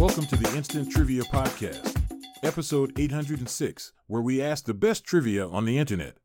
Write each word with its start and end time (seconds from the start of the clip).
Welcome 0.00 0.24
to 0.28 0.36
the 0.36 0.56
Instant 0.56 0.90
Trivia 0.90 1.24
Podcast, 1.24 1.94
episode 2.42 2.98
806, 2.98 3.92
where 4.06 4.22
we 4.22 4.40
ask 4.40 4.64
the 4.64 4.72
best 4.72 5.04
trivia 5.04 5.46
on 5.46 5.66
the 5.66 5.76
internet. 5.76 6.16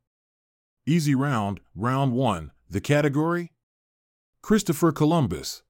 Easy 0.86 1.14
round, 1.14 1.60
round 1.74 2.12
one. 2.12 2.52
The 2.70 2.80
category? 2.80 3.52
Christopher 4.40 4.92
Columbus. 4.92 5.62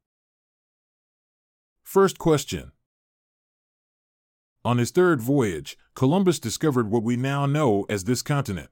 First 1.83 2.17
question. 2.17 2.71
On 4.65 4.79
his 4.79 4.93
third 4.93 5.21
voyage, 5.21 5.77
Columbus 5.97 6.39
discovered 6.39 6.89
what 6.89 7.03
we 7.03 7.17
now 7.17 7.45
know 7.45 7.87
as 7.89 8.05
this 8.05 8.23
continent. 8.23 8.71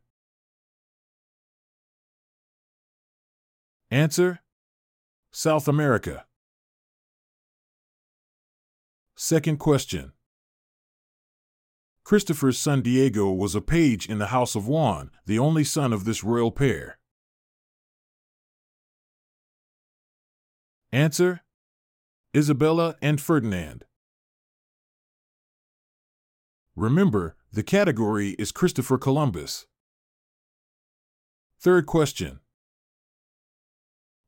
Answer 3.91 4.43
South 5.33 5.67
America. 5.67 6.25
Second 9.17 9.59
question. 9.59 10.13
Christopher's 12.03 12.59
son 12.59 12.83
Diego 12.83 13.31
was 13.31 13.55
a 13.55 13.61
page 13.61 14.09
in 14.09 14.19
the 14.19 14.27
House 14.27 14.55
of 14.55 14.67
Juan, 14.67 15.11
the 15.25 15.39
only 15.39 15.65
son 15.65 15.93
of 15.93 16.05
this 16.05 16.23
royal 16.23 16.51
pair. 16.51 16.99
Answer 20.93 21.41
Isabella 22.37 22.97
and 23.01 23.21
Ferdinand. 23.21 23.85
Remember, 26.77 27.37
the 27.53 27.63
category 27.63 28.31
is 28.31 28.51
Christopher 28.51 28.99
Columbus. 28.99 29.67
Third 31.61 31.87
question. 31.87 32.41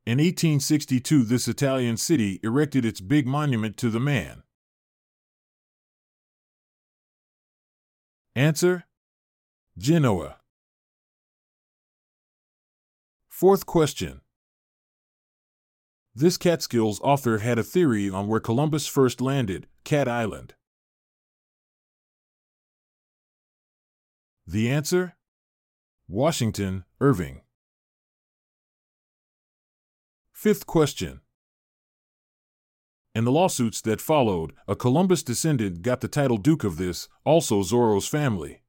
In 0.07 0.19
1862, 0.19 1.25
this 1.25 1.49
Italian 1.49 1.97
city 1.97 2.39
erected 2.45 2.85
its 2.85 3.01
big 3.01 3.27
monument 3.27 3.77
to 3.79 3.91
the 3.91 4.01
man. 4.01 4.45
Answer 8.37 8.85
Genoa. 9.79 10.37
Fourth 13.31 13.65
question. 13.65 14.21
This 16.15 16.37
Catskills 16.37 17.01
author 17.01 17.39
had 17.39 17.59
a 17.59 17.63
theory 17.63 18.11
on 18.11 18.29
where 18.29 18.39
Columbus 18.39 18.87
first 18.87 19.23
landed, 19.23 19.69
Cat 19.85 20.07
Island. 20.07 20.53
The 24.47 24.71
answer? 24.71 25.17
Washington, 26.07 26.85
Irving. 27.01 27.41
Fifth 30.31 30.67
question. 30.67 31.23
In 33.17 33.25
the 33.25 33.33
lawsuits 33.33 33.81
that 33.81 34.03
followed, 34.03 34.53
a 34.69 34.77
Columbus 34.77 35.23
descendant 35.23 35.81
got 35.81 36.03
the 36.03 36.07
title 36.07 36.37
Duke 36.37 36.65
of 36.65 36.77
this, 36.77 37.09
also 37.25 37.63
Zorro's 37.63 38.07
family. 38.07 38.61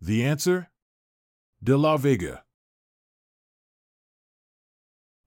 The 0.00 0.24
answer? 0.24 0.70
De 1.62 1.76
la 1.76 1.98
Vega. 1.98 2.44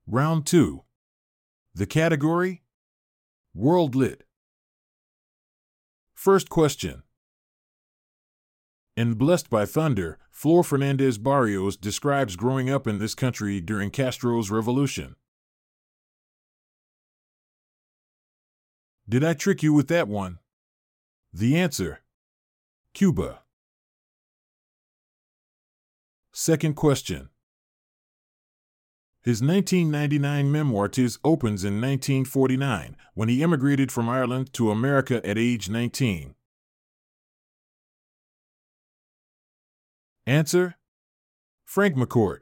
Round 0.08 0.44
2. 0.48 0.82
The 1.76 1.86
category? 1.86 2.64
World 3.54 3.94
Lit. 3.94 4.24
First 6.16 6.50
question. 6.50 7.04
In 8.96 9.14
Blessed 9.14 9.52
by 9.52 9.68
Thunder, 9.68 10.18
Flor 10.32 10.64
Fernandez 10.64 11.20
Barrios 11.20 11.78
describes 11.78 12.36
growing 12.36 12.72
up 12.72 12.88
in 12.88 12.98
this 12.98 13.14
country 13.14 13.62
during 13.62 13.92
Castro's 13.92 14.50
revolution. 14.50 15.16
Did 19.10 19.24
I 19.24 19.34
trick 19.34 19.64
you 19.64 19.72
with 19.74 19.88
that 19.88 20.08
one? 20.08 20.40
The 21.32 21.58
answer 21.58 22.02
Cuba. 22.94 23.40
Second 26.34 26.76
question. 26.76 27.30
His 29.24 29.42
1999 29.42 30.52
memoir 30.52 30.88
Tis 30.88 31.20
opens 31.24 31.64
in 31.64 31.82
1949 31.82 32.96
when 33.14 33.30
he 33.30 33.44
immigrated 33.44 33.92
from 33.92 34.10
Ireland 34.10 34.52
to 34.54 34.72
America 34.72 35.26
at 35.26 35.38
age 35.38 35.70
19. 35.70 36.36
Answer 40.26 40.76
Frank 41.66 41.96
McCourt. 41.96 42.40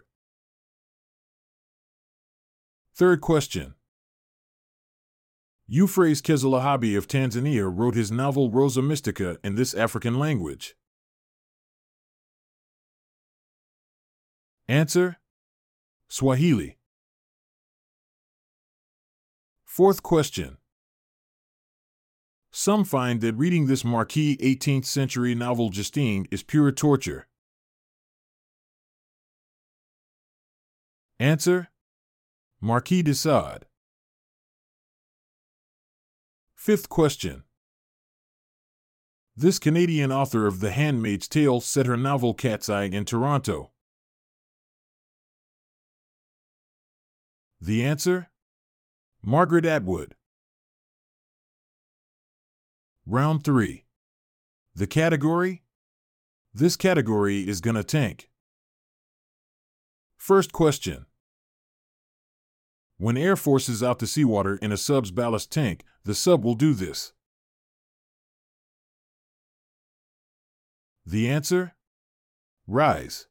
Third 2.96 3.22
question. 3.22 3.76
Euphrase 5.72 6.22
Kezilahabi 6.22 6.96
of 6.96 7.08
Tanzania 7.08 7.72
wrote 7.76 7.96
his 7.96 8.12
novel 8.12 8.52
Rosa 8.52 8.81
Mistika 8.81 9.38
in 9.44 9.56
this 9.56 9.74
African 9.74 10.20
language. 10.20 10.76
Answer 14.68 15.18
Swahili. 16.08 16.78
Fourth 19.64 20.03
question. 20.03 20.58
Some 22.52 22.84
find 22.84 23.20
that 23.22 23.34
reading 23.36 23.66
this 23.66 23.84
marquis' 23.84 24.38
18th 24.38 24.86
century 24.86 25.34
novel 25.34 25.70
Justine 25.70 26.28
is 26.30 26.44
pure 26.44 26.72
torture. 26.72 27.28
Answer 31.20 31.70
Marquis 32.62 33.02
de 33.02 33.16
Sade. 33.16 33.66
Fifth 36.66 36.90
question. 36.90 37.44
This 39.38 39.59
Canadian 39.59 40.12
author 40.12 40.48
of 40.48 40.62
The 40.62 40.72
Handmaid's 40.72 41.28
Tale 41.28 41.62
set 41.62 41.86
her 41.86 41.96
novel 41.96 42.34
Cat's 42.34 42.70
Eye 42.70 42.86
in 42.86 43.06
Toronto. 43.06 43.70
The 47.62 47.86
answer? 47.86 48.31
Margaret 49.22 49.64
Atwood. 49.64 50.16
Round 53.06 53.44
3. 53.44 53.86
The 54.74 54.88
category? 54.88 55.62
This 56.52 56.76
category 56.76 57.47
is 57.47 57.62
gonna 57.62 57.84
tank. 57.84 58.32
First 60.18 60.52
question. 60.52 61.06
When 62.97 63.18
air 63.18 63.36
forces 63.36 63.84
out 63.84 64.00
the 64.00 64.08
seawater 64.08 64.56
in 64.56 64.72
a 64.72 64.78
sub's 64.78 65.12
ballast 65.12 65.52
tank, 65.52 65.84
the 66.06 66.16
sub 66.16 66.46
will 66.46 66.54
do 66.54 66.74
this. 66.74 67.14
The 71.04 71.28
answer? 71.28 71.74
Rise. 72.68 73.28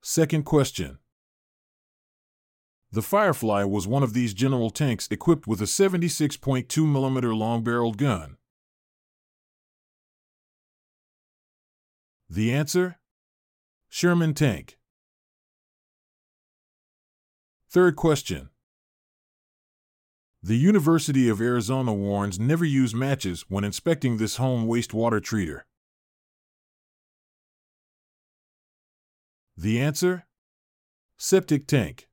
Second 0.00 0.44
question. 0.44 0.98
The 2.92 3.02
Firefly 3.02 3.64
was 3.64 3.86
one 3.86 4.02
of 4.02 4.14
these 4.14 4.32
general 4.32 4.70
tanks 4.70 5.08
equipped 5.10 5.46
with 5.46 5.60
a 5.60 5.64
76.2 5.64 6.66
mm 6.66 7.38
long 7.38 7.62
barreled 7.62 7.98
gun. 7.98 8.36
The 12.28 12.52
answer? 12.52 12.98
Sherman 13.88 14.34
tank. 14.34 14.78
Third 17.68 17.96
question. 17.96 18.50
The 20.42 20.56
University 20.56 21.28
of 21.28 21.42
Arizona 21.42 21.92
warns 21.92 22.38
never 22.40 22.64
use 22.64 22.94
matches 22.94 23.44
when 23.48 23.62
inspecting 23.62 24.16
this 24.16 24.36
home 24.36 24.66
wastewater 24.66 25.20
treater. 25.20 25.62
The 29.54 29.78
answer? 29.78 30.26
Septic 31.18 31.66
tank. 31.66 32.08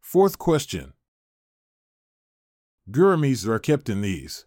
Fourth 0.00 0.38
question. 0.38 0.92
Gouramis 2.88 3.44
are 3.48 3.58
kept 3.58 3.88
in 3.88 4.00
these. 4.00 4.46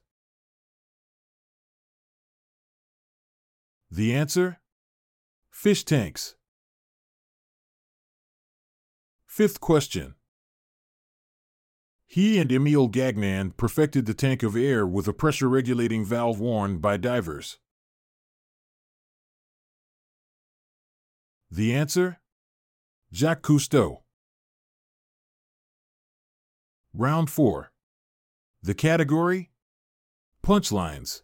The 3.92 4.14
answer? 4.14 4.62
Fish 5.52 5.84
tanks. 5.84 6.36
Fifth 9.28 9.60
question. 9.60 10.16
He 12.16 12.40
and 12.40 12.50
Emile 12.50 12.88
Gagnan 12.88 13.58
perfected 13.58 14.06
the 14.06 14.14
tank 14.14 14.42
of 14.42 14.56
air 14.56 14.88
with 14.88 15.06
a 15.06 15.12
pressure 15.12 15.50
regulating 15.50 16.06
valve 16.06 16.40
worn 16.40 16.78
by 16.78 16.96
divers. 16.96 17.60
The 21.52 21.76
answer? 21.76 22.22
Jacques 23.14 23.42
Cousteau. 23.42 24.04
Round 26.94 27.30
4. 27.30 27.74
The 28.64 28.74
category? 28.74 29.52
Punchlines. 30.42 31.24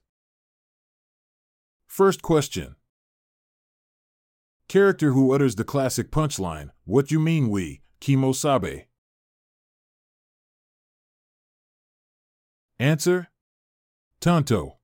First 1.88 2.22
question. 2.22 2.76
Character 4.68 5.14
who 5.14 5.34
utters 5.34 5.56
the 5.56 5.64
classic 5.64 6.12
punchline, 6.12 6.72
What 6.84 7.12
you 7.12 7.20
mean 7.22 7.48
we, 7.48 7.80
Kimosabe? 8.02 8.88
Answer 12.82 13.28
Tonto. 14.22 14.80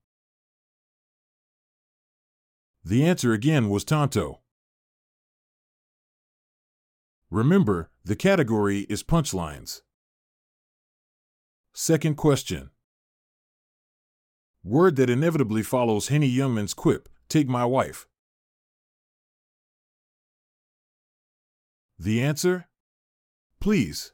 The 2.84 3.04
answer 3.04 3.32
again 3.32 3.68
was 3.70 3.82
Tonto. 3.82 4.38
Remember, 7.28 7.90
the 8.04 8.14
category 8.14 8.82
is 8.88 9.02
punchlines. 9.02 9.80
Second 11.74 12.14
question. 12.14 12.70
Word 14.62 14.94
that 14.94 15.10
inevitably 15.10 15.64
follows 15.64 16.06
Henny 16.06 16.30
Youngman's 16.30 16.74
quip, 16.74 17.08
take 17.28 17.48
my 17.48 17.64
wife. 17.64 18.06
The 21.98 22.22
answer? 22.22 22.68
Please. 23.58 24.12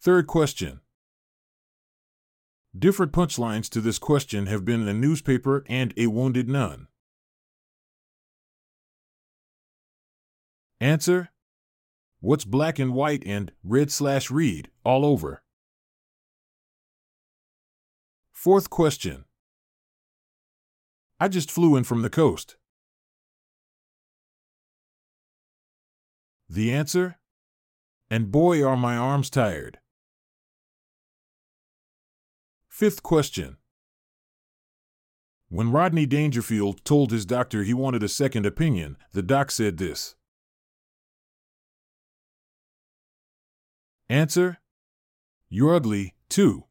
Third 0.00 0.26
question. 0.26 0.80
Different 2.76 3.12
punchlines 3.12 3.70
to 3.70 3.80
this 3.80 3.98
question 3.98 4.46
have 4.46 4.64
been 4.64 4.86
a 4.86 4.92
newspaper 4.92 5.64
and 5.68 5.94
a 5.96 6.08
wounded 6.08 6.48
nun. 6.48 6.88
Answer? 10.80 11.30
What's 12.20 12.44
black 12.44 12.78
and 12.78 12.92
white 12.92 13.22
and 13.24 13.52
red 13.64 13.90
slash 13.90 14.30
read 14.30 14.70
all 14.84 15.06
over? 15.06 15.42
Fourth 18.32 18.68
question. 18.68 19.24
I 21.18 21.28
just 21.28 21.50
flew 21.50 21.76
in 21.76 21.84
from 21.84 22.02
the 22.02 22.10
coast. 22.10 22.56
The 26.48 26.72
answer? 26.72 27.18
And 28.10 28.30
boy, 28.30 28.62
are 28.62 28.76
my 28.76 28.96
arms 28.96 29.30
tired. 29.30 29.78
Fifth 32.76 33.02
question. 33.02 33.56
When 35.48 35.72
Rodney 35.72 36.04
Dangerfield 36.04 36.84
told 36.84 37.10
his 37.10 37.24
doctor 37.24 37.62
he 37.62 37.72
wanted 37.72 38.02
a 38.02 38.06
second 38.06 38.44
opinion, 38.44 38.98
the 39.14 39.22
doc 39.22 39.50
said 39.50 39.78
this 39.78 40.14
Answer 44.10 44.58
You're 45.48 45.76
ugly, 45.76 46.16
too. 46.28 46.64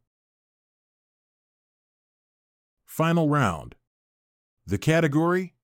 Final 2.85 3.27
round. 3.27 3.73
The 4.63 4.77
category 4.77 5.55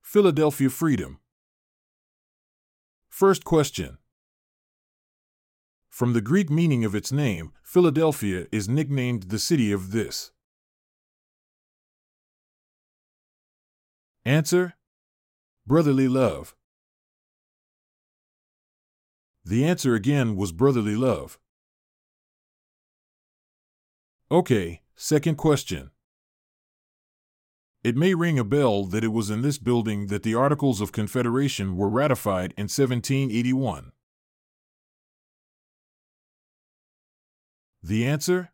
Philadelphia 0.00 0.70
Freedom. 0.70 1.20
First 3.08 3.44
question 3.44 3.98
from 5.92 6.14
the 6.14 6.22
Greek 6.22 6.48
meaning 6.48 6.86
of 6.86 6.94
its 6.94 7.12
name, 7.12 7.52
Philadelphia 7.62 8.46
is 8.50 8.66
nicknamed 8.66 9.24
the 9.24 9.38
city 9.38 9.70
of 9.70 9.92
this. 9.92 10.30
Answer 14.24 14.72
Brotherly 15.66 16.08
love. 16.08 16.56
The 19.44 19.66
answer 19.66 19.94
again 19.94 20.34
was 20.34 20.50
brotherly 20.50 20.96
love. 20.96 21.38
Okay, 24.30 24.80
second 24.96 25.36
question. 25.36 25.90
It 27.84 27.98
may 27.98 28.14
ring 28.14 28.38
a 28.38 28.44
bell 28.44 28.86
that 28.86 29.04
it 29.04 29.12
was 29.12 29.28
in 29.28 29.42
this 29.42 29.58
building 29.58 30.06
that 30.06 30.22
the 30.22 30.34
Articles 30.34 30.80
of 30.80 30.90
Confederation 30.90 31.76
were 31.76 31.90
ratified 31.90 32.54
in 32.56 32.64
1781. 32.64 33.92
The 37.82 38.06
answer? 38.06 38.52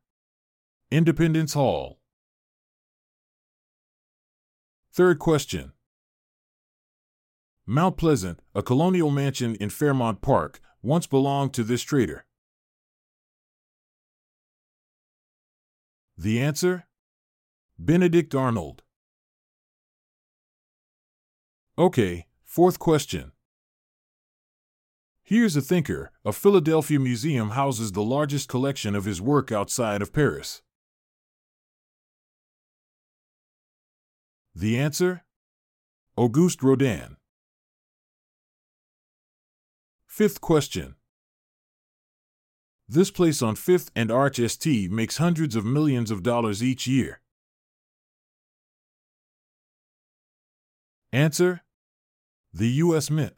Independence 0.90 1.52
Hall. 1.52 2.00
Third 4.90 5.19
question. 5.19 5.72
Mount 7.66 7.98
Pleasant, 7.98 8.40
a 8.54 8.62
colonial 8.62 9.10
mansion 9.10 9.54
in 9.56 9.69
Fairmount 9.69 10.22
Park, 10.22 10.60
once 10.82 11.06
belonged 11.06 11.52
to 11.52 11.62
this 11.62 11.82
trader. 11.82 12.25
The 16.16 16.40
answer? 16.40 16.86
Benedict 17.78 18.34
Arnold. 18.34 18.82
Okay, 21.76 22.26
fourth 22.42 22.78
question. 22.78 23.32
Here's 25.28 25.56
a 25.56 25.60
thinker 25.60 26.10
a 26.25 26.32
Philadelphia 26.32 26.98
museum 26.98 27.50
houses 27.50 27.92
the 27.92 28.02
largest 28.02 28.48
collection 28.48 28.94
of 28.94 29.04
his 29.04 29.20
work 29.20 29.52
outside 29.52 30.00
of 30.00 30.10
Paris. 30.10 30.62
The 34.54 34.78
answer? 34.78 35.25
Auguste 36.16 36.62
Rodin. 36.62 37.19
Fifth 40.06 40.40
question. 40.40 40.94
This 42.88 43.10
place 43.10 43.42
on 43.42 43.54
5th 43.54 43.90
and 43.94 44.10
Arch 44.10 44.36
St 44.38 44.90
makes 44.90 45.19
hundreds 45.19 45.54
of 45.54 45.62
millions 45.66 46.10
of 46.10 46.22
dollars 46.22 46.62
each 46.62 46.86
year. 46.86 47.20
Answer? 51.12 51.60
The 52.54 52.69
U.S. 52.84 53.10
Mint. 53.10 53.38